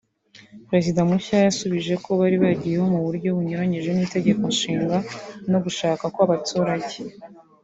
Perezida 0.69 0.99
mushya 1.09 1.37
yasubije 1.45 1.93
ko 2.03 2.09
bari 2.19 2.37
bagiyeho 2.43 2.85
mu 2.93 2.99
buryo 3.05 3.27
bunyuranyije 3.35 3.89
n’itegekonshinga 3.93 4.97
no 5.51 5.57
gushaka 5.65 6.03
kw’abaturage 6.13 6.97